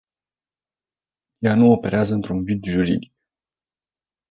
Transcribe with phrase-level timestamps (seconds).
[1.39, 3.13] Ea nu operează într-un vid juridic.